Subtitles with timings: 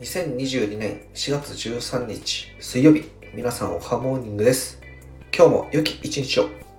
[0.00, 3.04] 2022年4月13日水曜日
[3.34, 4.80] 皆さんおはモーニングです。
[5.36, 6.69] 今日も良き一日を。